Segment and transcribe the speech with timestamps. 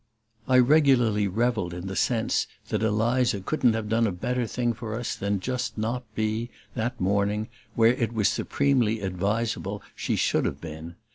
[0.47, 4.95] I regularly revelled in that sense that Eliza couldn't have done a better thing for
[4.99, 10.59] us than just not be, that morning, where it was supremely advisable she should have
[10.59, 10.95] been.